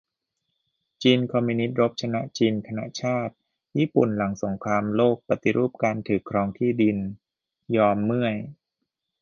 [1.03, 3.33] จีนคอมมิวนิสต์รบชนะจีนคณะชาติ
[3.77, 6.97] ญี่ปุ่นหลังสงครามโลกปฏิรูปการถือครองที่ดิน
[7.77, 8.35] ยอมเมื่อย